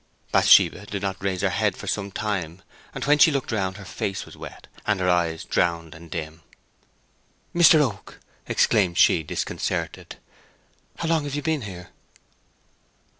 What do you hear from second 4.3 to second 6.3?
wet, and her eyes drowned and